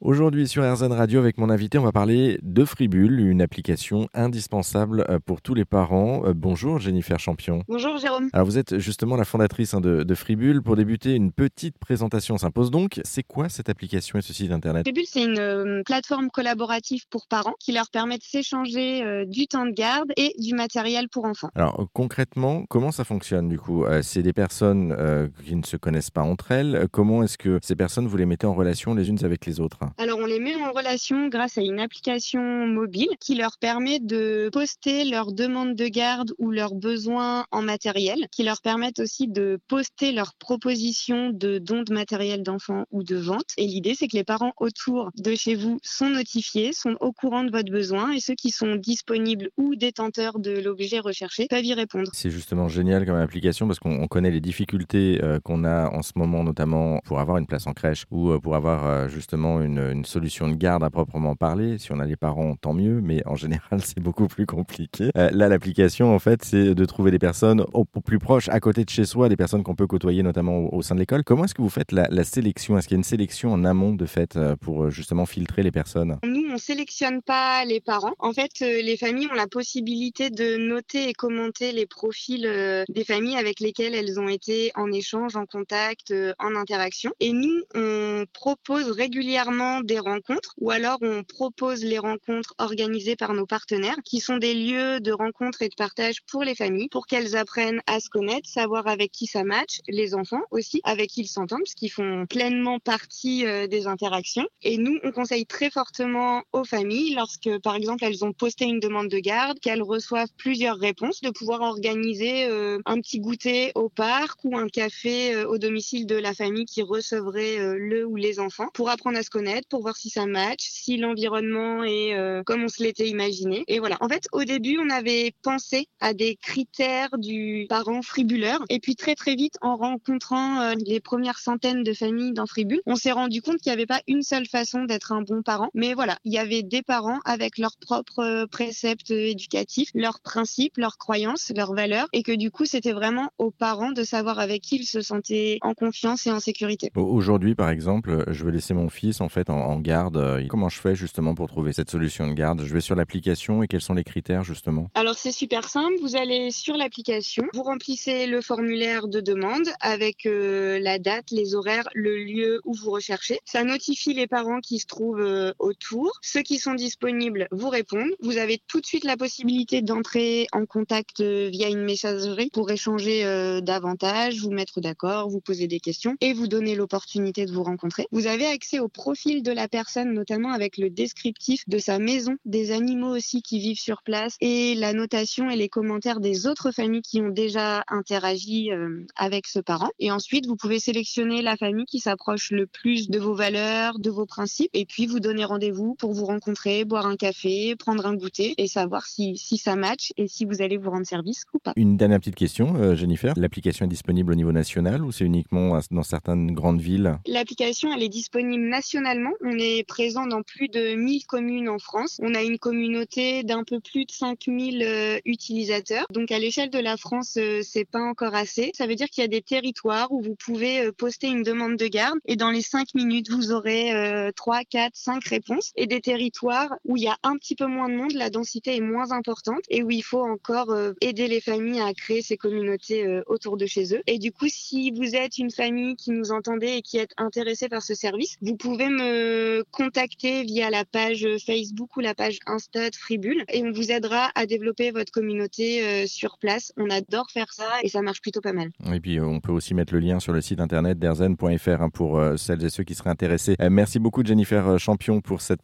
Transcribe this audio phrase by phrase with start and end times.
[0.00, 5.04] Aujourd'hui sur RZN Radio avec mon invité, on va parler de Fribule, une application indispensable
[5.08, 6.22] euh, pour tous les parents.
[6.24, 7.64] Euh, bonjour Jennifer Champion.
[7.66, 8.30] Bonjour Jérôme.
[8.32, 10.62] Alors vous êtes justement la fondatrice hein, de, de, Fribule.
[10.62, 13.00] Pour débuter, une petite présentation s'impose donc.
[13.02, 14.84] C'est quoi cette application et ce site internet?
[14.86, 19.66] Fribule, c'est une euh, plateforme collaborative pour parents qui leur permet de s'échanger du temps
[19.66, 21.50] de garde et du matériel pour enfants.
[21.56, 23.84] Alors concrètement, comment ça fonctionne du coup?
[24.02, 24.96] C'est des personnes
[25.44, 26.86] qui ne se connaissent pas entre elles.
[26.92, 29.87] Comment est-ce que ces personnes, vous les mettez en relation les unes avec les autres?
[30.28, 35.32] Les met en relation grâce à une application mobile qui leur permet de poster leurs
[35.32, 40.34] demandes de garde ou leurs besoins en matériel, qui leur permettent aussi de poster leurs
[40.34, 43.46] propositions de dons de matériel d'enfants ou de vente.
[43.56, 47.44] Et l'idée c'est que les parents autour de chez vous sont notifiés, sont au courant
[47.44, 51.72] de votre besoin et ceux qui sont disponibles ou détenteurs de l'objet recherché peuvent y
[51.72, 52.10] répondre.
[52.12, 56.12] C'est justement génial comme application parce qu'on connaît les difficultés euh, qu'on a en ce
[56.16, 60.04] moment notamment pour avoir une place en crèche ou euh, pour avoir euh, justement une
[60.20, 61.78] de garde à proprement parler.
[61.78, 65.10] Si on a les parents, tant mieux, mais en général, c'est beaucoup plus compliqué.
[65.16, 68.84] Euh, là, l'application, en fait, c'est de trouver des personnes au, plus proches, à côté
[68.84, 71.24] de chez soi, des personnes qu'on peut côtoyer notamment au, sein de l'école.
[71.24, 72.76] Comment est-ce que vous faites la, sélection?
[72.78, 75.62] Est-ce qu'il y a une sélection en amont de fait euh, pour euh, justement filtrer
[75.62, 76.18] les personnes?
[76.50, 78.14] On sélectionne pas les parents.
[78.18, 83.36] En fait, les familles ont la possibilité de noter et commenter les profils des familles
[83.36, 87.12] avec lesquelles elles ont été en échange, en contact, en interaction.
[87.20, 93.34] Et nous, on propose régulièrement des rencontres ou alors on propose les rencontres organisées par
[93.34, 97.06] nos partenaires qui sont des lieux de rencontre et de partage pour les familles pour
[97.06, 101.22] qu'elles apprennent à se connaître, savoir avec qui ça match, les enfants aussi, avec qui
[101.22, 104.46] ils s'entendent parce qu'ils font pleinement partie euh, des interactions.
[104.62, 108.80] Et nous, on conseille très fortement aux familles lorsque par exemple elles ont posté une
[108.80, 113.88] demande de garde, qu'elles reçoivent plusieurs réponses, de pouvoir organiser euh, un petit goûter au
[113.88, 118.40] parc ou un café euh, au domicile de la famille qui recevrait le ou les
[118.40, 122.42] enfants pour apprendre à se connaître pour voir si ça match, si l'environnement est euh,
[122.44, 123.64] comme on se l'était imaginé.
[123.68, 123.96] Et voilà.
[124.00, 128.64] En fait, au début, on avait pensé à des critères du parent fribuleur.
[128.68, 132.80] Et puis très très vite, en rencontrant euh, les premières centaines de familles dans Fribule,
[132.86, 135.70] on s'est rendu compte qu'il n'y avait pas une seule façon d'être un bon parent.
[135.74, 140.76] Mais voilà, il y avait des parents avec leurs propres euh, préceptes éducatifs, leurs principes,
[140.76, 142.06] leurs croyances, leurs valeurs.
[142.12, 145.58] Et que du coup, c'était vraiment aux parents de savoir avec qui ils se sentaient
[145.62, 146.90] en confiance et en sécurité.
[146.94, 150.18] Aujourd'hui, par exemple, je vais laisser mon fils en fait en, garde.
[150.18, 152.62] Euh, comment je fais justement pour trouver cette solution de garde?
[152.62, 154.90] Je vais sur l'application et quels sont les critères justement?
[154.94, 160.26] Alors c'est super simple, vous allez sur l'application, vous remplissez le formulaire de demande avec
[160.26, 163.38] euh, la date, les horaires, le lieu où vous recherchez.
[163.46, 166.17] Ça notifie les parents qui se trouvent euh, autour.
[166.22, 168.12] Ceux qui sont disponibles vous répondent.
[168.20, 173.22] Vous avez tout de suite la possibilité d'entrer en contact via une messagerie pour échanger
[173.62, 178.06] davantage, vous mettre d'accord, vous poser des questions et vous donner l'opportunité de vous rencontrer.
[178.12, 182.36] Vous avez accès au profil de la personne, notamment avec le descriptif de sa maison,
[182.44, 186.70] des animaux aussi qui vivent sur place et la notation et les commentaires des autres
[186.70, 189.90] familles qui ont déjà interagi euh, avec ce parent.
[189.98, 194.10] Et ensuite, vous pouvez sélectionner la famille qui s'approche le plus de vos valeurs, de
[194.10, 198.14] vos principes et puis vous donner rendez-vous pour vous rencontrer, boire un café, prendre un
[198.14, 201.58] goûter et savoir si, si ça match et si vous allez vous rendre service ou
[201.58, 201.72] pas.
[201.76, 203.34] Une dernière petite question, euh, Jennifer.
[203.36, 207.18] L'application est disponible au niveau national ou c'est uniquement dans certaines grandes villes?
[207.26, 209.32] L'application, elle est disponible nationalement.
[209.42, 212.18] On est présent dans plus de 1000 communes en France.
[212.22, 216.06] On a une communauté d'un peu plus de 5000 euh, utilisateurs.
[216.12, 218.70] Donc à l'échelle de la France, euh, c'est pas encore assez.
[218.74, 221.76] Ça veut dire qu'il y a des territoires où vous pouvez euh, poster une demande
[221.76, 223.92] de garde et dans les 5 minutes, vous aurez
[224.34, 225.72] 3, 4, 5 réponses.
[225.76, 228.76] Et des territoires où il y a un petit peu moins de monde, la densité
[228.76, 233.22] est moins importante et où il faut encore aider les familles à créer ces communautés
[233.26, 234.02] autour de chez eux.
[234.06, 237.68] Et du coup, si vous êtes une famille qui nous entendez et qui est intéressée
[237.68, 242.90] par ce service, vous pouvez me contacter via la page Facebook ou la page Insta
[242.90, 246.72] de Fribule et on vous aidera à développer votre communauté euh, sur place.
[246.76, 248.70] On adore faire ça et ça marche plutôt pas mal.
[248.92, 251.90] Et puis euh, on peut aussi mettre le lien sur le site internet derzen.fr hein,
[251.90, 253.56] pour euh, celles et ceux qui seraient intéressés.
[253.70, 255.62] merci beaucoup Jennifer Champion pour cette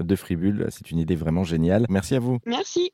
[0.00, 0.66] de Fribule.
[0.70, 1.86] C'est une idée vraiment géniale.
[1.88, 2.38] Merci à vous.
[2.46, 2.90] Merci.